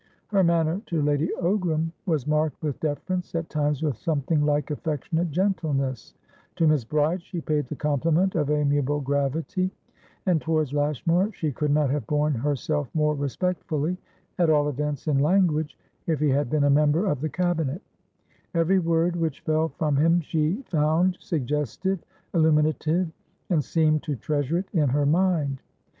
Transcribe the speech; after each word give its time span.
Her 0.29 0.43
manner 0.43 0.81
to 0.87 0.99
Lady 0.99 1.29
Ogram 1.43 1.91
was 2.07 2.25
marked 2.25 2.63
with 2.63 2.79
deference, 2.79 3.35
at 3.35 3.51
times 3.51 3.83
with 3.83 3.97
something 3.97 4.43
like 4.43 4.71
affectionate 4.71 5.29
gentleness; 5.29 6.15
to 6.55 6.65
Miss 6.67 6.83
Bride 6.83 7.21
she 7.21 7.39
paid 7.39 7.67
the 7.67 7.75
compliment 7.75 8.33
of 8.33 8.49
amiable 8.49 8.99
gravity; 8.99 9.69
and 10.25 10.41
towards 10.41 10.73
Lashmar 10.73 11.31
she 11.33 11.51
could 11.51 11.69
not 11.69 11.91
have 11.91 12.07
borne 12.07 12.33
herself 12.33 12.89
more 12.95 13.15
respectfullyat 13.15 13.97
all 14.49 14.69
events 14.69 15.07
in 15.07 15.17
languageif 15.19 16.17
he 16.17 16.29
had 16.29 16.49
been 16.49 16.63
a 16.63 16.69
member 16.71 17.05
of 17.05 17.21
the 17.21 17.29
Cabinet; 17.29 17.83
every 18.55 18.79
word 18.79 19.15
which 19.15 19.41
fell 19.41 19.67
from 19.69 19.97
him 19.97 20.19
she 20.19 20.63
found 20.65 21.15
suggestive, 21.19 21.99
illuminative, 22.33 23.07
and 23.51 23.63
seemed 23.63 24.01
to 24.01 24.15
treasure 24.15 24.57
it 24.57 24.69
in 24.73 24.89
her 24.89 25.05
mind. 25.05 25.61